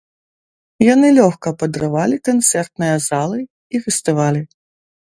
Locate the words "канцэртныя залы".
2.31-3.39